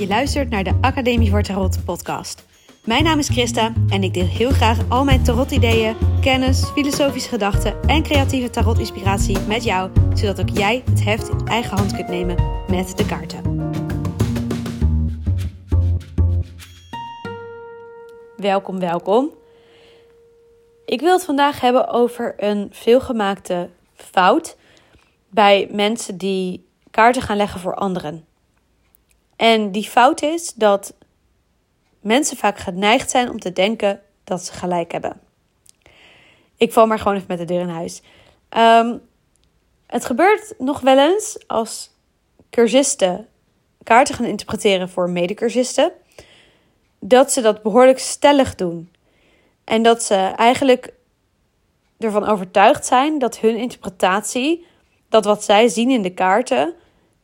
Je 0.00 0.06
luistert 0.06 0.50
naar 0.50 0.64
de 0.64 0.78
Academie 0.80 1.30
voor 1.30 1.42
Tarot 1.42 1.84
podcast. 1.84 2.46
Mijn 2.84 3.04
naam 3.04 3.18
is 3.18 3.28
Christa 3.28 3.72
en 3.88 4.02
ik 4.02 4.14
deel 4.14 4.26
heel 4.26 4.50
graag 4.50 4.78
al 4.88 5.04
mijn 5.04 5.22
tarot-ideeën, 5.22 5.96
kennis, 6.20 6.64
filosofische 6.64 7.28
gedachten 7.28 7.82
en 7.82 8.02
creatieve 8.02 8.50
tarot-inspiratie 8.50 9.38
met 9.38 9.64
jou, 9.64 9.90
zodat 10.14 10.40
ook 10.40 10.48
jij 10.48 10.82
het 10.90 11.04
heft 11.04 11.28
in 11.28 11.46
eigen 11.46 11.76
hand 11.76 11.94
kunt 11.94 12.08
nemen 12.08 12.36
met 12.68 12.96
de 12.96 13.06
kaarten. 13.06 13.70
Welkom, 18.36 18.78
welkom. 18.78 19.30
Ik 20.84 21.00
wil 21.00 21.12
het 21.12 21.24
vandaag 21.24 21.60
hebben 21.60 21.88
over 21.88 22.34
een 22.36 22.68
veelgemaakte 22.70 23.70
fout 23.94 24.56
bij 25.28 25.68
mensen 25.70 26.18
die 26.18 26.66
kaarten 26.90 27.22
gaan 27.22 27.36
leggen 27.36 27.60
voor 27.60 27.74
anderen. 27.74 28.28
En 29.40 29.72
die 29.72 29.88
fout 29.88 30.22
is 30.22 30.52
dat 30.54 30.94
mensen 32.00 32.36
vaak 32.36 32.58
geneigd 32.58 33.10
zijn 33.10 33.30
om 33.30 33.38
te 33.38 33.52
denken 33.52 34.00
dat 34.24 34.44
ze 34.44 34.52
gelijk 34.52 34.92
hebben. 34.92 35.20
Ik 36.56 36.72
val 36.72 36.86
maar 36.86 36.98
gewoon 36.98 37.14
even 37.14 37.28
met 37.28 37.38
de 37.38 37.44
deur 37.44 37.60
in 37.60 37.68
huis. 37.68 38.02
Ehm, 38.48 38.96
het 39.86 40.04
gebeurt 40.04 40.54
nog 40.58 40.80
wel 40.80 40.98
eens 40.98 41.38
als 41.46 41.90
cursisten 42.50 43.28
kaarten 43.82 44.14
gaan 44.14 44.24
interpreteren 44.24 44.88
voor 44.88 45.10
medecursisten, 45.10 45.92
dat 46.98 47.32
ze 47.32 47.40
dat 47.40 47.62
behoorlijk 47.62 47.98
stellig 47.98 48.54
doen. 48.54 48.92
En 49.64 49.82
dat 49.82 50.02
ze 50.02 50.14
eigenlijk 50.36 50.92
ervan 51.98 52.28
overtuigd 52.28 52.86
zijn 52.86 53.18
dat 53.18 53.38
hun 53.38 53.56
interpretatie, 53.56 54.66
dat 55.08 55.24
wat 55.24 55.44
zij 55.44 55.68
zien 55.68 55.90
in 55.90 56.02
de 56.02 56.14
kaarten, 56.14 56.74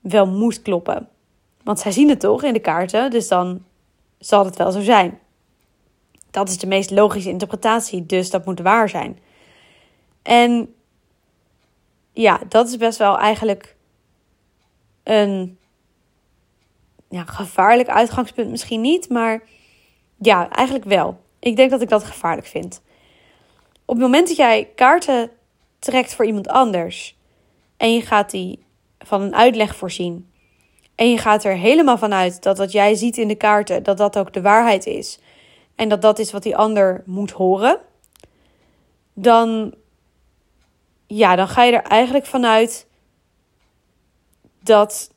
wel 0.01 0.27
moet 0.27 0.63
kloppen. 0.63 1.09
Want 1.67 1.81
zij 1.81 1.93
zien 1.93 2.09
het 2.09 2.21
toch 2.21 2.43
in 2.43 2.53
de 2.53 2.61
kaarten, 2.61 3.11
dus 3.11 3.29
dan 3.29 3.65
zal 4.19 4.45
het 4.45 4.57
wel 4.57 4.71
zo 4.71 4.81
zijn. 4.81 5.19
Dat 6.31 6.49
is 6.49 6.59
de 6.59 6.67
meest 6.67 6.91
logische 6.91 7.29
interpretatie, 7.29 8.07
dus 8.07 8.31
dat 8.31 8.45
moet 8.45 8.61
waar 8.61 8.89
zijn. 8.89 9.19
En 10.23 10.75
ja, 12.13 12.41
dat 12.49 12.69
is 12.69 12.77
best 12.77 12.99
wel 12.99 13.19
eigenlijk 13.19 13.77
een 15.03 15.59
ja, 17.09 17.25
gevaarlijk 17.25 17.89
uitgangspunt, 17.89 18.51
misschien 18.51 18.81
niet, 18.81 19.09
maar 19.09 19.43
ja, 20.17 20.51
eigenlijk 20.51 20.85
wel. 20.85 21.21
Ik 21.39 21.57
denk 21.57 21.71
dat 21.71 21.83
ik 21.83 21.89
dat 21.89 22.05
gevaarlijk 22.05 22.47
vind. 22.47 22.83
Op 23.85 23.95
het 23.95 24.05
moment 24.05 24.29
dat 24.29 24.37
jij 24.37 24.71
kaarten 24.75 25.31
trekt 25.79 26.15
voor 26.15 26.27
iemand 26.27 26.49
anders 26.49 27.17
en 27.77 27.95
je 27.95 28.01
gaat 28.01 28.31
die 28.31 28.65
van 28.99 29.23
een 29.23 29.35
uitleg 29.35 29.77
voorzien 29.77 30.31
en 30.97 31.11
je 31.11 31.19
gaat 31.19 31.45
er 31.45 31.57
helemaal 31.57 31.99
vanuit 31.99 32.43
dat 32.43 32.59
wat 32.59 32.73
jij 32.73 32.95
ziet 32.95 33.17
in 33.17 33.29
de 33.29 33.35
kaarten, 33.35 33.83
dat 33.83 33.97
dat 33.97 34.19
ook 34.19 34.33
de 34.33 34.41
waarheid 34.41 34.87
is. 34.87 35.19
En 35.75 35.89
dat 35.89 36.03
dat 36.03 36.19
is 36.19 36.33
wat 36.33 36.43
die 36.43 36.57
ander 36.57 37.03
moet 37.07 37.31
horen. 37.31 37.79
Dan, 39.13 39.75
ja, 41.07 41.37
dan 41.37 41.49
ga 41.49 41.63
je 41.63 41.73
er 41.73 41.83
eigenlijk 41.83 42.27
vanuit 42.27 42.87
dat 44.63 45.11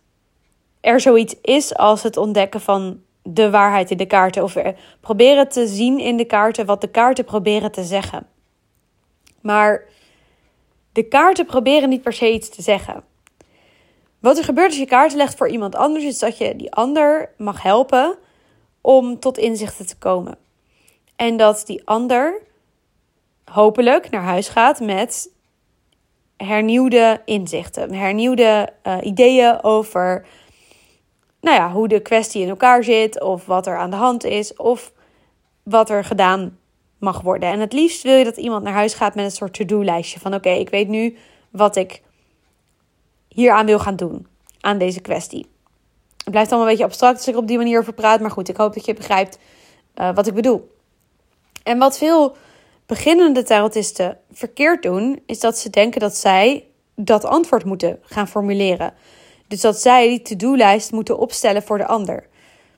er 0.82 1.00
zoiets 1.00 1.36
is 1.42 1.76
als 1.76 2.04
het 2.04 2.18
ontdekken 2.18 2.62
van 2.62 3.02
de 3.24 3.50
waarheid 3.50 3.92
in 3.92 3.98
de 3.98 4.06
kaarten. 4.06 4.44
Of 4.44 4.56
proberen 5.00 5.50
te 5.50 5.68
zien 5.68 6.00
in 6.00 6.18
de 6.18 6.26
kaarten 6.26 6.66
wat 6.66 6.82
de 6.82 6.90
kaarten 6.90 7.26
proberen 7.26 7.72
te 7.72 7.84
zeggen. 7.84 8.28
Maar 9.42 9.84
de 10.92 11.04
kaarten 11.04 11.46
proberen 11.46 11.90
niet 11.90 12.02
per 12.02 12.14
se 12.14 12.34
iets 12.34 12.50
te 12.50 12.62
zeggen. 12.62 13.04
Wat 14.20 14.38
er 14.38 14.44
gebeurt 14.44 14.68
als 14.68 14.78
je 14.78 14.86
kaarten 14.86 15.18
legt 15.18 15.36
voor 15.36 15.50
iemand 15.50 15.76
anders, 15.76 16.04
is 16.04 16.20
dat 16.20 16.38
je 16.38 16.56
die 16.56 16.72
ander 16.72 17.34
mag 17.38 17.64
helpen 17.64 18.18
om 18.82 19.20
tot 19.20 19.38
inzichten 19.38 19.88
te 19.88 19.98
komen. 19.98 20.38
En 21.16 21.38
dat 21.38 21.64
die 21.66 21.82
ander 21.86 22.42
hopelijk 23.46 24.10
naar 24.10 24.24
huis 24.24 24.50
gaat 24.50 24.80
met 24.80 25.30
hernieuwde 26.38 27.22
inzichten, 27.26 27.94
hernieuwde 27.94 28.70
uh, 28.84 28.98
ideeën 29.02 29.64
over 29.64 30.26
nou 31.42 31.56
ja, 31.56 31.72
hoe 31.72 31.88
de 31.88 32.02
kwestie 32.02 32.42
in 32.42 32.50
elkaar 32.50 32.84
zit, 32.84 33.22
of 33.22 33.46
wat 33.46 33.68
er 33.68 33.78
aan 33.78 33.90
de 33.90 33.96
hand 33.96 34.24
is, 34.24 34.56
of 34.56 34.94
wat 35.64 35.90
er 35.90 36.04
gedaan 36.04 36.58
mag 36.98 37.22
worden. 37.22 37.50
En 37.50 37.60
het 37.60 37.74
liefst 37.74 38.04
wil 38.04 38.16
je 38.16 38.24
dat 38.24 38.38
iemand 38.38 38.64
naar 38.64 38.74
huis 38.74 38.94
gaat 38.94 39.16
met 39.16 39.26
een 39.26 39.32
soort 39.32 39.54
to-do-lijstje 39.54 40.20
van: 40.20 40.34
oké, 40.34 40.50
ik 40.50 40.70
weet 40.70 40.88
nu 40.88 41.18
wat 41.52 41.76
ik 41.76 42.02
hier 43.30 43.52
aan 43.52 43.66
wil 43.66 43.80
gaan 43.80 43.96
doen, 43.96 44.28
aan 44.60 44.78
deze 44.78 45.02
kwestie. 45.02 45.48
Het 46.18 46.30
blijft 46.30 46.50
allemaal 46.50 46.68
een 46.70 46.74
beetje 46.76 46.90
abstract 46.90 47.18
als 47.18 47.28
ik 47.28 47.38
op 47.38 47.48
die 47.48 47.58
manier 47.58 47.80
over 47.80 47.94
praat, 47.94 48.20
maar 48.20 48.32
goed, 48.32 48.50
ik 48.50 48.58
hoop 48.58 48.74
dat 48.74 48.86
je 48.86 48.94
begrijpt 48.94 49.38
uh, 49.96 50.16
wat 50.16 50.28
ik 50.28 50.34
bedoel. 50.34 50.78
En 51.64 51.78
wat 51.78 51.98
veel 51.98 52.36
beginnende 52.86 53.44
tarotisten 53.44 54.18
verkeerd 54.32 54.84
doen, 54.84 55.22
is 55.26 55.40
dat 55.40 55.58
ze 55.58 55.70
denken 55.70 56.00
dat 56.00 56.16
zij 56.16 56.66
dat 56.96 57.26
antwoord 57.26 57.66
moeten 57.66 58.00
gaan 58.02 58.28
formuleren. 58.28 58.94
Dus 59.48 59.62
dat 59.62 59.82
zij 59.82 60.08
die 60.08 60.22
to-do-lijst 60.22 60.92
moeten 60.92 61.18
opstellen 61.18 61.64
voor 61.64 61.78
de 61.78 61.88
ander. 61.88 62.28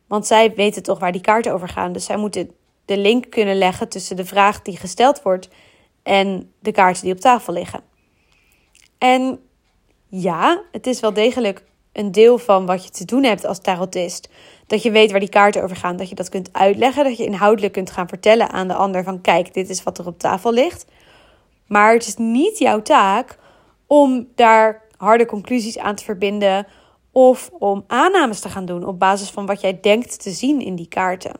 Want 0.07 0.27
zij 0.27 0.53
weten 0.55 0.83
toch 0.83 0.99
waar 0.99 1.11
die 1.11 1.21
kaarten 1.21 1.53
over 1.53 1.69
gaan. 1.69 1.91
Dus 1.91 2.05
zij 2.05 2.17
moeten 2.17 2.51
de 2.85 2.97
link 2.97 3.29
kunnen 3.29 3.57
leggen 3.57 3.89
tussen 3.89 4.15
de 4.15 4.25
vraag 4.25 4.61
die 4.61 4.77
gesteld 4.77 5.21
wordt 5.21 5.49
en 6.03 6.51
de 6.59 6.71
kaarten 6.71 7.03
die 7.03 7.13
op 7.13 7.19
tafel 7.19 7.53
liggen. 7.53 7.81
En 8.97 9.39
ja, 10.11 10.61
het 10.71 10.87
is 10.87 10.99
wel 10.99 11.13
degelijk 11.13 11.63
een 11.91 12.11
deel 12.11 12.37
van 12.37 12.65
wat 12.65 12.83
je 12.83 12.89
te 12.89 13.05
doen 13.05 13.23
hebt 13.23 13.45
als 13.45 13.59
tarotist. 13.59 14.29
Dat 14.67 14.83
je 14.83 14.91
weet 14.91 15.11
waar 15.11 15.19
die 15.19 15.29
kaarten 15.29 15.63
over 15.63 15.75
gaan, 15.75 15.97
dat 15.97 16.09
je 16.09 16.15
dat 16.15 16.29
kunt 16.29 16.49
uitleggen, 16.53 17.03
dat 17.03 17.17
je 17.17 17.25
inhoudelijk 17.25 17.73
kunt 17.73 17.91
gaan 17.91 18.07
vertellen 18.07 18.49
aan 18.49 18.67
de 18.67 18.73
ander 18.73 19.03
van 19.03 19.21
kijk, 19.21 19.53
dit 19.53 19.69
is 19.69 19.83
wat 19.83 19.97
er 19.97 20.07
op 20.07 20.19
tafel 20.19 20.53
ligt. 20.53 20.85
Maar 21.67 21.93
het 21.93 22.07
is 22.07 22.15
niet 22.17 22.57
jouw 22.57 22.81
taak 22.81 23.37
om 23.87 24.27
daar 24.35 24.81
harde 24.97 25.25
conclusies 25.25 25.77
aan 25.77 25.95
te 25.95 26.03
verbinden 26.03 26.67
of 27.11 27.49
om 27.59 27.83
aannames 27.87 28.39
te 28.39 28.49
gaan 28.49 28.65
doen 28.65 28.85
op 28.85 28.99
basis 28.99 29.29
van 29.29 29.45
wat 29.45 29.61
jij 29.61 29.79
denkt 29.81 30.21
te 30.21 30.31
zien 30.31 30.61
in 30.61 30.75
die 30.75 30.87
kaarten. 30.87 31.33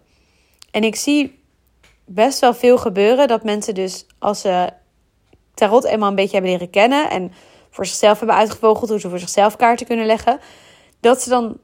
En 0.72 0.84
ik 0.84 0.96
zie 0.96 1.40
best 2.06 2.40
wel 2.40 2.54
veel 2.54 2.78
gebeuren 2.78 3.28
dat 3.28 3.44
mensen 3.44 3.74
dus 3.74 4.06
als 4.20 4.42
ze 4.42 4.70
tarot 5.54 5.84
eenmaal 5.84 6.10
een 6.10 6.16
beetje 6.16 6.34
hebben 6.34 6.52
leren 6.52 6.70
kennen 6.70 7.10
en 7.10 7.32
voor 7.72 7.86
zichzelf 7.86 8.18
hebben 8.18 8.38
uitgevogeld 8.38 8.90
hoe 8.90 9.00
ze 9.00 9.10
voor 9.10 9.20
zichzelf 9.20 9.56
kaarten 9.56 9.86
kunnen 9.86 10.06
leggen, 10.06 10.40
dat 11.00 11.22
ze 11.22 11.30
dan 11.30 11.58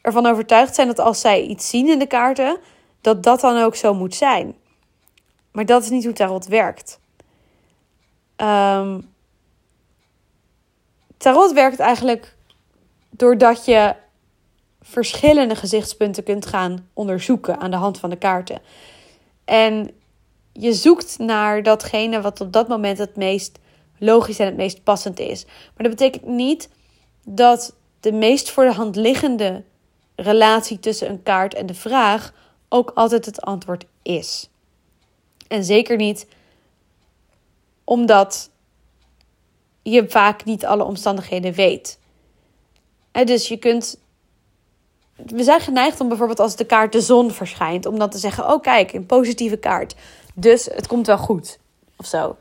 ervan 0.00 0.26
overtuigd 0.26 0.74
zijn 0.74 0.86
dat 0.86 0.98
als 0.98 1.20
zij 1.20 1.42
iets 1.42 1.68
zien 1.68 1.88
in 1.88 1.98
de 1.98 2.06
kaarten, 2.06 2.58
dat 3.00 3.22
dat 3.22 3.40
dan 3.40 3.62
ook 3.62 3.76
zo 3.76 3.94
moet 3.94 4.14
zijn. 4.14 4.54
Maar 5.52 5.66
dat 5.66 5.82
is 5.82 5.90
niet 5.90 6.04
hoe 6.04 6.12
tarot 6.12 6.46
werkt. 6.46 7.00
Um, 8.36 9.14
tarot 11.16 11.52
werkt 11.52 11.78
eigenlijk 11.78 12.36
doordat 13.10 13.64
je 13.64 13.94
verschillende 14.82 15.54
gezichtspunten 15.54 16.22
kunt 16.24 16.46
gaan 16.46 16.88
onderzoeken 16.92 17.58
aan 17.58 17.70
de 17.70 17.76
hand 17.76 17.98
van 17.98 18.10
de 18.10 18.16
kaarten. 18.16 18.60
En 19.44 19.90
je 20.52 20.72
zoekt 20.72 21.18
naar 21.18 21.62
datgene 21.62 22.20
wat 22.20 22.40
op 22.40 22.52
dat 22.52 22.68
moment 22.68 22.98
het 22.98 23.16
meest 23.16 23.58
logisch 23.98 24.38
en 24.38 24.46
het 24.46 24.56
meest 24.56 24.82
passend 24.82 25.18
is. 25.18 25.44
Maar 25.44 25.88
dat 25.88 25.90
betekent 25.90 26.26
niet 26.26 26.68
dat 27.24 27.74
de 28.00 28.12
meest 28.12 28.50
voor 28.50 28.64
de 28.64 28.72
hand 28.72 28.96
liggende 28.96 29.62
relatie 30.16 30.78
tussen 30.78 31.10
een 31.10 31.22
kaart 31.22 31.54
en 31.54 31.66
de 31.66 31.74
vraag 31.74 32.32
ook 32.68 32.90
altijd 32.94 33.26
het 33.26 33.40
antwoord 33.40 33.84
is. 34.02 34.50
En 35.48 35.64
zeker 35.64 35.96
niet 35.96 36.26
omdat 37.84 38.50
je 39.82 40.08
vaak 40.08 40.44
niet 40.44 40.66
alle 40.66 40.84
omstandigheden 40.84 41.52
weet. 41.52 41.98
Dus 43.24 43.48
je 43.48 43.56
kunt. 43.56 43.98
We 45.16 45.42
zijn 45.42 45.60
geneigd 45.60 46.00
om 46.00 46.08
bijvoorbeeld 46.08 46.40
als 46.40 46.56
de 46.56 46.64
kaart 46.64 46.92
de 46.92 47.00
zon 47.00 47.30
verschijnt, 47.30 47.86
om 47.86 47.98
dan 47.98 48.10
te 48.10 48.18
zeggen: 48.18 48.52
Oh, 48.52 48.60
kijk, 48.60 48.92
een 48.92 49.06
positieve 49.06 49.56
kaart. 49.56 49.94
Dus 50.34 50.64
het 50.64 50.86
komt 50.86 51.06
wel 51.06 51.18
goed. 51.18 51.58
Of 51.96 52.06
zo. 52.06 52.36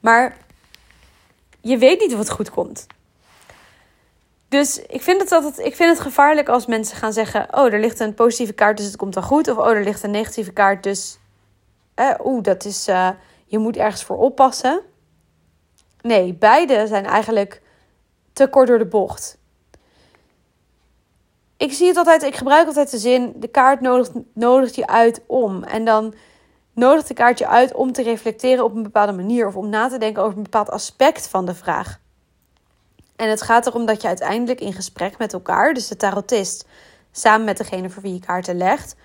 Maar 0.00 0.36
je 1.64 1.78
weet 1.78 2.00
niet 2.00 2.12
of 2.12 2.18
het 2.18 2.30
goed 2.30 2.50
komt. 2.50 2.86
Dus 4.48 4.82
ik 4.82 5.02
vind 5.02 5.20
het 5.20 5.32
altijd, 5.32 5.58
ik 5.58 5.76
vind 5.76 5.90
het 5.90 6.00
gevaarlijk 6.00 6.48
als 6.48 6.66
mensen 6.66 6.96
gaan 6.96 7.12
zeggen: 7.12 7.48
Oh, 7.50 7.72
er 7.72 7.80
ligt 7.80 8.00
een 8.00 8.14
positieve 8.14 8.52
kaart, 8.52 8.76
dus 8.76 8.86
het 8.86 8.96
komt 8.96 9.14
wel 9.14 9.24
goed. 9.24 9.48
Of 9.48 9.56
oh, 9.56 9.70
er 9.70 9.84
ligt 9.84 10.02
een 10.02 10.10
negatieve 10.10 10.52
kaart, 10.52 10.82
dus. 10.82 11.18
Eh, 11.94 12.14
Oeh, 12.24 12.42
dat 12.42 12.64
is. 12.64 12.88
Uh, 12.88 13.08
je 13.46 13.58
moet 13.58 13.76
ergens 13.76 14.04
voor 14.04 14.16
oppassen. 14.16 14.80
Nee, 16.00 16.34
beide 16.34 16.86
zijn 16.86 17.06
eigenlijk 17.06 17.62
te 18.32 18.46
kort 18.46 18.68
door 18.68 18.78
de 18.78 18.86
bocht. 18.86 19.38
Ik 21.56 21.72
zie 21.72 21.86
het 21.86 21.96
altijd, 21.96 22.22
ik 22.22 22.36
gebruik 22.36 22.66
altijd 22.66 22.90
de 22.90 22.98
zin: 22.98 23.32
de 23.36 23.48
kaart 23.48 23.80
nodigt, 23.80 24.12
nodigt 24.34 24.74
je 24.74 24.86
uit 24.86 25.20
om. 25.26 25.62
En 25.62 25.84
dan 25.84 26.14
nodigt 26.74 27.08
de 27.08 27.14
kaart 27.14 27.38
je 27.38 27.46
uit 27.46 27.74
om 27.74 27.92
te 27.92 28.02
reflecteren 28.02 28.64
op 28.64 28.74
een 28.74 28.82
bepaalde 28.82 29.12
manier 29.12 29.46
of 29.46 29.56
om 29.56 29.68
na 29.68 29.88
te 29.88 29.98
denken 29.98 30.22
over 30.22 30.36
een 30.36 30.42
bepaald 30.42 30.70
aspect 30.70 31.28
van 31.28 31.46
de 31.46 31.54
vraag. 31.54 32.00
En 33.16 33.30
het 33.30 33.42
gaat 33.42 33.66
erom 33.66 33.86
dat 33.86 34.02
je 34.02 34.08
uiteindelijk 34.08 34.60
in 34.60 34.72
gesprek 34.72 35.18
met 35.18 35.32
elkaar, 35.32 35.74
dus 35.74 35.88
de 35.88 35.96
tarotist 35.96 36.66
samen 37.12 37.44
met 37.44 37.56
degene 37.56 37.90
voor 37.90 38.02
wie 38.02 38.12
je 38.12 38.20
kaarten 38.20 38.56
legt, 38.56 38.96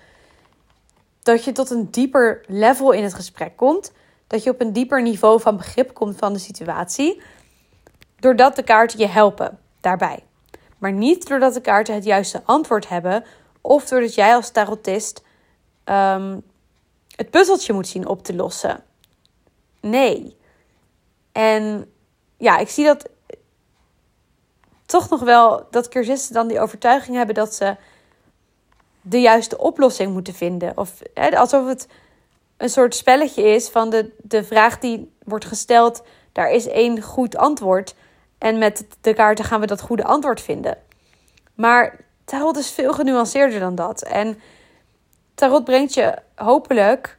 dat 1.22 1.44
je 1.44 1.52
tot 1.52 1.70
een 1.70 1.90
dieper 1.90 2.44
level 2.46 2.90
in 2.90 3.02
het 3.02 3.14
gesprek 3.14 3.56
komt. 3.56 3.92
Dat 4.26 4.42
je 4.42 4.50
op 4.50 4.60
een 4.60 4.72
dieper 4.72 5.02
niveau 5.02 5.40
van 5.40 5.56
begrip 5.56 5.94
komt 5.94 6.16
van 6.16 6.32
de 6.32 6.38
situatie. 6.38 7.22
Doordat 8.18 8.56
de 8.56 8.62
kaarten 8.62 8.98
je 8.98 9.06
helpen 9.06 9.58
daarbij. 9.80 10.24
Maar 10.78 10.92
niet 10.92 11.28
doordat 11.28 11.54
de 11.54 11.60
kaarten 11.60 11.94
het 11.94 12.04
juiste 12.04 12.42
antwoord 12.44 12.88
hebben. 12.88 13.24
Of 13.60 13.88
doordat 13.88 14.14
jij 14.14 14.34
als 14.34 14.50
tarotist 14.50 15.24
ehm, 15.84 16.38
het 17.20 17.30
puzzeltje 17.30 17.72
moet 17.72 17.88
zien 17.88 18.06
op 18.06 18.22
te 18.22 18.34
lossen. 18.34 18.84
Nee. 19.80 20.36
En 21.32 21.92
ja, 22.36 22.58
ik 22.58 22.68
zie 22.68 22.84
dat 22.84 23.08
toch 24.86 25.08
nog 25.08 25.20
wel 25.20 25.66
dat 25.70 25.88
cursisten 25.88 26.34
dan 26.34 26.48
die 26.48 26.60
overtuiging 26.60 27.16
hebben 27.16 27.34
dat 27.34 27.54
ze 27.54 27.76
de 29.00 29.20
juiste 29.20 29.58
oplossing 29.58 30.12
moeten 30.12 30.34
vinden. 30.34 30.76
Of 30.76 31.02
hè, 31.14 31.38
alsof 31.38 31.66
het 31.66 31.88
een 32.56 32.68
soort 32.68 32.94
spelletje 32.94 33.42
is 33.42 33.68
van 33.68 33.90
de, 33.90 34.12
de 34.22 34.44
vraag 34.44 34.78
die 34.78 35.12
wordt 35.24 35.44
gesteld, 35.44 36.02
daar 36.32 36.50
is 36.50 36.66
één 36.66 37.02
goed 37.02 37.36
antwoord. 37.36 37.94
En 38.38 38.58
met 38.58 38.86
de 39.00 39.14
kaarten 39.14 39.44
gaan 39.44 39.60
we 39.60 39.66
dat 39.66 39.80
goede 39.80 40.04
antwoord 40.04 40.40
vinden. 40.40 40.78
Maar 41.54 42.00
tarot 42.24 42.56
is 42.56 42.70
veel 42.70 42.92
genuanceerder 42.92 43.60
dan 43.60 43.74
dat. 43.74 44.02
En 44.02 44.40
tarot 45.40 45.64
brengt 45.64 45.94
je 45.94 46.18
hopelijk 46.34 47.18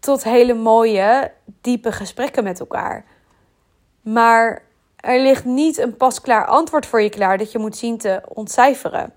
tot 0.00 0.24
hele 0.24 0.54
mooie, 0.54 1.32
diepe 1.60 1.92
gesprekken 1.92 2.44
met 2.44 2.60
elkaar. 2.60 3.04
Maar 4.00 4.62
er 4.96 5.20
ligt 5.20 5.44
niet 5.44 5.78
een 5.78 5.96
pasklaar 5.96 6.46
antwoord 6.46 6.86
voor 6.86 7.02
je 7.02 7.08
klaar 7.08 7.38
dat 7.38 7.52
je 7.52 7.58
moet 7.58 7.76
zien 7.76 7.98
te 7.98 8.22
ontcijferen. 8.28 9.12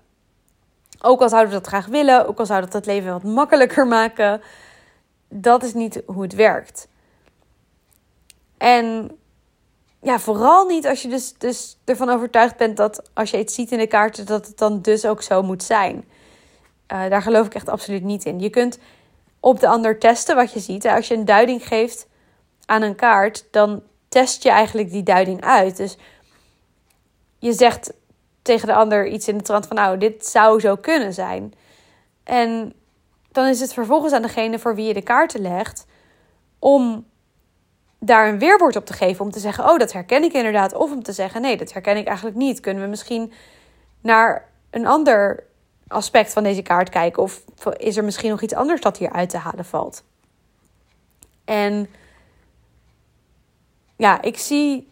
Ook 1.00 1.20
al 1.20 1.28
zouden 1.28 1.52
we 1.52 1.58
dat 1.58 1.66
graag 1.66 1.86
willen, 1.86 2.26
ook 2.26 2.38
al 2.38 2.46
zou 2.46 2.60
dat 2.60 2.72
het 2.72 2.86
leven 2.86 3.12
wat 3.12 3.22
makkelijker 3.22 3.86
maken, 3.86 4.42
dat 5.28 5.62
is 5.62 5.74
niet 5.74 6.02
hoe 6.06 6.22
het 6.22 6.34
werkt. 6.34 6.88
En 8.58 9.16
ja, 10.00 10.18
vooral 10.18 10.66
niet 10.66 10.86
als 10.86 11.02
je 11.02 11.08
dus, 11.08 11.34
dus 11.38 11.78
ervan 11.84 12.08
overtuigd 12.08 12.56
bent 12.56 12.76
dat 12.76 13.10
als 13.14 13.30
je 13.30 13.38
iets 13.38 13.54
ziet 13.54 13.72
in 13.72 13.78
de 13.78 13.86
kaarten, 13.86 14.26
dat 14.26 14.46
het 14.46 14.58
dan 14.58 14.80
dus 14.82 15.04
ook 15.06 15.22
zo 15.22 15.42
moet 15.42 15.62
zijn. 15.62 16.04
Uh, 16.92 17.08
daar 17.08 17.22
geloof 17.22 17.46
ik 17.46 17.54
echt 17.54 17.68
absoluut 17.68 18.02
niet 18.02 18.24
in. 18.24 18.40
Je 18.40 18.50
kunt 18.50 18.78
op 19.40 19.60
de 19.60 19.68
ander 19.68 19.98
testen 19.98 20.36
wat 20.36 20.52
je 20.52 20.60
ziet. 20.60 20.86
Als 20.86 21.08
je 21.08 21.14
een 21.14 21.24
duiding 21.24 21.66
geeft 21.66 22.06
aan 22.66 22.82
een 22.82 22.94
kaart, 22.94 23.46
dan 23.50 23.82
test 24.08 24.42
je 24.42 24.50
eigenlijk 24.50 24.90
die 24.90 25.02
duiding 25.02 25.40
uit. 25.40 25.76
Dus 25.76 25.96
je 27.38 27.52
zegt 27.52 27.92
tegen 28.42 28.66
de 28.66 28.74
ander 28.74 29.06
iets 29.06 29.28
in 29.28 29.36
de 29.36 29.44
trant 29.44 29.66
van, 29.66 29.76
nou, 29.76 29.98
dit 29.98 30.26
zou 30.26 30.60
zo 30.60 30.76
kunnen 30.76 31.12
zijn. 31.12 31.54
En 32.24 32.72
dan 33.30 33.46
is 33.46 33.60
het 33.60 33.72
vervolgens 33.72 34.12
aan 34.12 34.22
degene 34.22 34.58
voor 34.58 34.74
wie 34.74 34.86
je 34.86 34.94
de 34.94 35.02
kaarten 35.02 35.40
legt 35.40 35.86
om 36.58 37.06
daar 37.98 38.28
een 38.28 38.38
weerwoord 38.38 38.76
op 38.76 38.86
te 38.86 38.92
geven. 38.92 39.24
Om 39.24 39.30
te 39.30 39.40
zeggen, 39.40 39.64
oh, 39.64 39.78
dat 39.78 39.92
herken 39.92 40.22
ik 40.22 40.32
inderdaad. 40.32 40.74
Of 40.74 40.92
om 40.92 41.02
te 41.02 41.12
zeggen, 41.12 41.40
nee, 41.40 41.56
dat 41.56 41.72
herken 41.72 41.96
ik 41.96 42.06
eigenlijk 42.06 42.36
niet. 42.36 42.60
Kunnen 42.60 42.82
we 42.82 42.88
misschien 42.88 43.32
naar 44.00 44.48
een 44.70 44.86
ander 44.86 45.50
aspect 45.88 46.32
van 46.32 46.42
deze 46.42 46.62
kaart 46.62 46.88
kijken? 46.88 47.22
Of 47.22 47.42
is 47.76 47.96
er 47.96 48.04
misschien 48.04 48.30
nog 48.30 48.42
iets 48.42 48.54
anders 48.54 48.80
dat 48.80 48.98
hier 48.98 49.12
uit 49.12 49.30
te 49.30 49.36
halen 49.36 49.64
valt? 49.64 50.04
En 51.44 51.88
ja, 53.96 54.22
ik 54.22 54.38
zie 54.38 54.90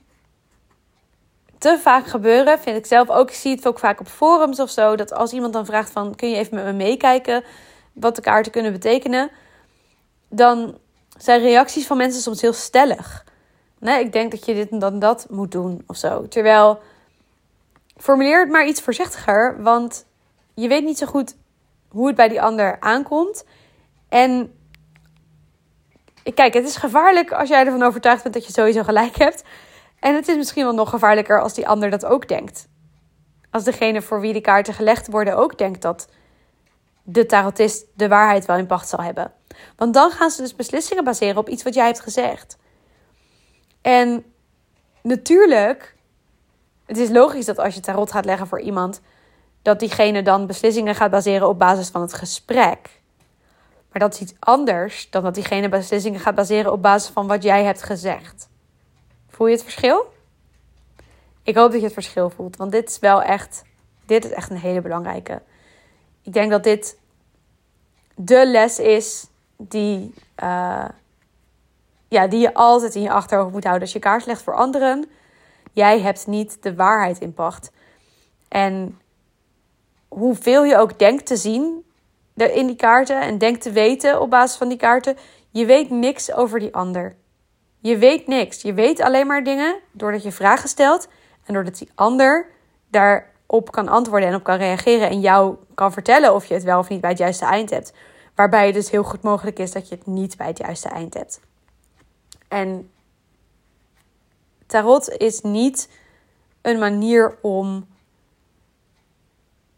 te 1.59 1.79
vaak 1.83 2.07
gebeuren, 2.07 2.59
vind 2.59 2.77
ik 2.77 2.87
zelf 2.87 3.11
ook. 3.11 3.29
Ik 3.29 3.35
zie 3.35 3.55
het 3.55 3.67
ook 3.67 3.79
vaak 3.79 4.01
op 4.01 4.09
forums 4.09 4.61
of 4.61 4.71
zo. 4.71 4.97
Dat 4.97 5.13
als 5.13 5.33
iemand 5.33 5.53
dan 5.53 5.67
vraagt 5.67 5.91
van, 5.91 6.15
kun 6.15 6.31
je 6.31 6.37
even 6.37 6.55
met 6.55 6.65
me 6.65 6.73
meekijken 6.73 7.45
wat 7.93 8.17
de 8.17 8.23
kaarten 8.23 8.53
kunnen 8.53 8.73
betekenen? 8.73 9.31
Dan 10.29 10.79
zijn 11.19 11.41
reacties 11.41 11.87
van 11.87 11.97
mensen 11.97 12.23
soms 12.23 12.41
heel 12.41 12.53
stellig. 12.53 13.25
Nee, 13.79 14.05
ik 14.05 14.13
denk 14.13 14.31
dat 14.31 14.45
je 14.45 14.55
dit 14.55 14.71
en 14.71 14.79
dan 14.79 14.99
dat 14.99 15.27
moet 15.31 15.53
doen 15.53 15.83
of 15.87 15.97
zo. 15.97 16.29
Terwijl, 16.29 16.81
formuleer 17.97 18.41
het 18.41 18.51
maar 18.51 18.67
iets 18.67 18.81
voorzichtiger. 18.81 19.63
Want 19.63 20.05
je 20.61 20.69
weet 20.69 20.85
niet 20.85 20.99
zo 20.99 21.07
goed 21.07 21.37
hoe 21.89 22.07
het 22.07 22.17
bij 22.17 22.29
die 22.29 22.43
ander 22.43 22.81
aankomt. 22.81 23.45
En 24.09 24.55
kijk, 26.35 26.55
het 26.55 26.67
is 26.67 26.77
gevaarlijk 26.77 27.33
als 27.33 27.49
jij 27.49 27.65
ervan 27.65 27.83
overtuigd 27.83 28.23
bent 28.23 28.35
dat 28.35 28.47
je 28.47 28.53
sowieso 28.53 28.83
gelijk 28.83 29.17
hebt. 29.17 29.43
En 30.01 30.15
het 30.15 30.29
is 30.29 30.37
misschien 30.37 30.65
wel 30.65 30.75
nog 30.75 30.91
gevaarlijker 30.91 31.43
als 31.43 31.55
die 31.55 31.69
ander 31.69 31.91
dat 31.91 32.05
ook 32.05 32.29
denkt. 32.29 32.69
Als 33.51 33.65
degene 33.65 34.03
voor 34.03 34.21
wie 34.21 34.33
de 34.33 34.41
kaarten 34.41 34.75
gelegd 34.75 35.11
worden 35.11 35.37
ook 35.37 35.59
denkt 35.59 35.83
dat 35.83 36.09
de 37.03 37.27
tarotist 37.27 37.87
de 37.95 38.09
waarheid 38.09 38.45
wel 38.45 38.57
in 38.57 38.67
pacht 38.67 38.89
zal 38.89 39.03
hebben. 39.03 39.33
Want 39.77 39.95
dan 39.95 40.11
gaan 40.11 40.31
ze 40.31 40.43
dus 40.43 40.57
beslissingen 40.57 41.05
baseren 41.05 41.37
op 41.37 41.49
iets 41.49 41.63
wat 41.63 41.75
jij 41.75 41.87
hebt 41.87 42.01
gezegd. 42.01 42.59
En 43.81 44.25
natuurlijk, 45.03 45.97
het 46.87 46.97
is 46.97 47.09
logisch 47.09 47.47
dat 47.47 47.59
als 47.59 47.75
je 47.75 47.81
tarot 47.81 48.13
gaat 48.13 48.25
leggen 48.25 48.47
voor 48.47 48.61
iemand, 48.61 49.01
dat 49.63 49.81
diegene 49.81 50.23
dan 50.23 50.47
beslissingen 50.47 50.95
gaat 50.95 51.11
baseren 51.11 51.49
op 51.49 51.59
basis 51.59 51.89
van 51.89 52.01
het 52.01 52.13
gesprek. 52.13 53.01
Maar 53.93 54.01
dat 54.01 54.15
is 54.15 54.21
iets 54.21 54.35
anders 54.39 55.11
dan 55.11 55.23
dat 55.23 55.35
diegene 55.35 55.69
beslissingen 55.69 56.21
gaat 56.21 56.35
baseren 56.35 56.73
op 56.73 56.83
basis 56.83 57.11
van 57.11 57.27
wat 57.27 57.43
jij 57.43 57.65
hebt 57.65 57.83
gezegd. 57.83 58.49
Voel 59.29 59.47
je 59.47 59.53
het 59.53 59.63
verschil? 59.63 60.13
Ik 61.43 61.57
hoop 61.57 61.71
dat 61.71 61.81
je 61.81 61.87
het 61.87 61.95
verschil 61.95 62.31
voelt, 62.31 62.57
want 62.57 62.73
dit 62.73 62.89
is 62.89 62.99
wel 62.99 63.23
echt, 63.23 63.63
dit 64.07 64.25
is 64.25 64.31
echt 64.31 64.51
een 64.51 64.57
hele 64.57 64.81
belangrijke. 64.81 65.43
Ik 66.23 66.33
denk 66.33 66.51
dat 66.51 66.65
dit 66.65 66.99
de 68.15 68.47
les 68.47 68.79
is 68.79 69.27
die, 69.57 70.15
uh, 70.43 70.85
ja, 72.09 72.27
die 72.27 72.41
je 72.41 72.55
altijd 72.55 72.95
in 72.95 73.03
je 73.03 73.11
achterhoofd 73.11 73.53
moet 73.53 73.65
houden. 73.65 73.83
Als 73.83 73.93
je 73.93 73.99
kaars 73.99 74.25
legt 74.25 74.43
voor 74.43 74.55
anderen, 74.55 75.11
jij 75.73 76.01
hebt 76.01 76.27
niet 76.27 76.63
de 76.63 76.75
waarheid 76.75 77.19
in 77.19 77.35
pacht. 77.35 77.73
En 78.49 79.00
hoeveel 80.11 80.65
je 80.65 80.77
ook 80.77 80.99
denkt 80.99 81.27
te 81.27 81.37
zien 81.37 81.85
in 82.35 82.67
die 82.67 82.77
kaarten 82.77 83.21
en 83.21 83.39
denkt 83.39 83.63
te 83.63 83.71
weten 83.71 84.21
op 84.21 84.31
basis 84.31 84.57
van 84.57 84.69
die 84.69 84.79
kaarten, 84.79 85.17
je 85.51 85.67
weet 85.67 85.91
niks 85.91 86.33
over 86.33 86.59
die 86.59 86.75
ander. 86.75 87.17
Je 87.79 87.99
weet 87.99 88.27
niks. 88.27 88.63
Je 88.63 88.75
weet 88.75 89.01
alleen 89.01 89.27
maar 89.27 89.45
dingen 89.45 89.79
doordat 89.93 90.23
je 90.23 90.33
vragen 90.33 90.69
stelt 90.69 91.09
en 91.45 91.55
doordat 91.55 91.79
die 91.79 91.89
ander 91.95 92.47
daarop 92.89 93.71
kan 93.71 93.89
antwoorden 93.89 94.29
en 94.29 94.35
op 94.35 94.43
kan 94.43 94.57
reageren 94.57 95.09
en 95.09 95.21
jou 95.21 95.57
kan 95.75 95.93
vertellen 95.93 96.35
of 96.35 96.45
je 96.45 96.55
het 96.55 96.63
wel 96.63 96.79
of 96.79 96.89
niet 96.89 97.01
bij 97.01 97.11
het 97.11 97.19
juiste 97.19 97.45
eind 97.45 97.71
hebt. 97.71 97.93
Waarbij 98.35 98.67
het 98.67 98.75
dus 98.75 98.91
heel 98.91 99.05
goed 99.05 99.23
mogelijk 99.23 99.59
is 99.59 99.73
dat 99.73 99.89
je 99.89 99.95
het 99.95 100.07
niet 100.07 100.37
bij 100.37 100.47
het 100.47 100.59
juiste 100.59 100.89
eind 100.89 101.15
hebt. 101.15 101.41
En 102.49 102.91
tarot 104.67 105.09
is 105.09 105.41
niet 105.41 105.89
een 106.63 106.79
manier 106.79 107.39
om 107.43 107.87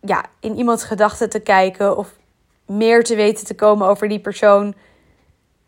ja, 0.03 0.25
in 0.41 0.57
iemands 0.57 0.85
gedachten 0.85 1.31
te 1.31 1.41
kijken 1.41 1.97
of 1.97 2.13
meer 2.67 3.05
te 3.05 3.15
weten 3.15 3.47
te 3.47 3.55
komen 3.55 3.89
over 3.89 4.09
die 4.09 4.21
persoon 4.21 4.75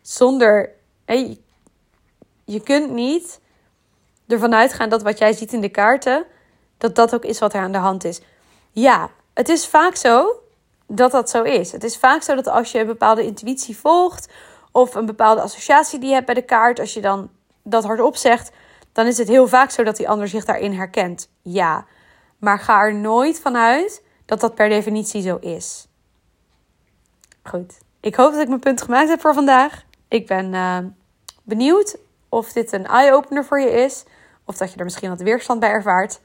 zonder. 0.01 0.69
Hey, 1.05 1.39
je 2.45 2.59
kunt 2.59 2.91
niet 2.91 3.39
ervan 4.27 4.55
uitgaan 4.55 4.89
dat 4.89 5.01
wat 5.01 5.17
jij 5.17 5.33
ziet 5.33 5.53
in 5.53 5.61
de 5.61 5.69
kaarten, 5.69 6.25
dat 6.77 6.95
dat 6.95 7.13
ook 7.13 7.25
is 7.25 7.39
wat 7.39 7.53
er 7.53 7.61
aan 7.61 7.71
de 7.71 7.77
hand 7.77 8.03
is. 8.03 8.21
Ja, 8.71 9.09
het 9.33 9.49
is 9.49 9.67
vaak 9.67 9.95
zo 9.95 10.39
dat 10.87 11.11
dat 11.11 11.29
zo 11.29 11.43
is. 11.43 11.71
Het 11.71 11.83
is 11.83 11.97
vaak 11.97 12.21
zo 12.21 12.35
dat 12.35 12.47
als 12.47 12.71
je 12.71 12.79
een 12.79 12.85
bepaalde 12.85 13.23
intuïtie 13.23 13.77
volgt 13.77 14.29
of 14.71 14.95
een 14.95 15.05
bepaalde 15.05 15.41
associatie 15.41 15.99
die 15.99 16.07
je 16.07 16.13
hebt 16.13 16.25
bij 16.25 16.35
de 16.35 16.41
kaart, 16.41 16.79
als 16.79 16.93
je 16.93 17.01
dan 17.01 17.29
dat 17.63 17.83
hardop 17.83 18.15
zegt, 18.15 18.51
dan 18.91 19.05
is 19.05 19.17
het 19.17 19.27
heel 19.27 19.47
vaak 19.47 19.69
zo 19.69 19.83
dat 19.83 19.95
die 19.95 20.09
ander 20.09 20.27
zich 20.27 20.45
daarin 20.45 20.73
herkent. 20.73 21.29
Ja, 21.41 21.85
maar 22.37 22.59
ga 22.59 22.81
er 22.81 22.95
nooit 22.95 23.39
vanuit 23.39 24.03
dat 24.25 24.39
dat 24.39 24.55
per 24.55 24.69
definitie 24.69 25.21
zo 25.21 25.35
is. 25.35 25.87
Goed, 27.43 27.77
ik 27.99 28.15
hoop 28.15 28.31
dat 28.31 28.41
ik 28.41 28.47
mijn 28.47 28.59
punt 28.59 28.81
gemaakt 28.81 29.09
heb 29.09 29.21
voor 29.21 29.33
vandaag. 29.33 29.83
Ik 30.07 30.27
ben 30.27 30.53
uh, 30.53 30.77
benieuwd 31.43 31.97
of 32.29 32.51
dit 32.51 32.73
een 32.73 32.85
eye-opener 32.85 33.45
voor 33.45 33.59
je 33.59 33.69
is, 33.69 34.03
of 34.45 34.57
dat 34.57 34.71
je 34.71 34.77
er 34.77 34.83
misschien 34.83 35.09
wat 35.09 35.21
weerstand 35.21 35.59
bij 35.59 35.69
ervaart. 35.69 36.19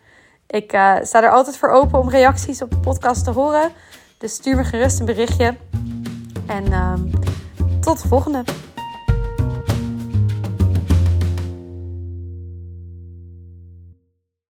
Ik 0.47 0.73
uh, 0.73 0.97
sta 1.03 1.23
er 1.23 1.31
altijd 1.31 1.57
voor 1.57 1.69
open 1.69 1.99
om 1.99 2.11
reacties 2.11 2.63
op 2.63 2.71
de 2.71 2.79
podcast 2.79 3.25
te 3.25 3.31
horen. 3.31 3.73
Dus 4.19 4.35
stuur 4.35 4.57
me 4.57 4.65
gerust 4.65 5.01
een 5.01 5.07
berichtje. 5.07 5.57
En 6.47 6.67
uh, 6.67 6.95
tot 7.81 8.03
de 8.03 8.09
volgende. 8.09 8.45